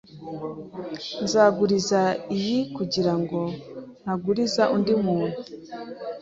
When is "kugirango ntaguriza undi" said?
2.75-4.93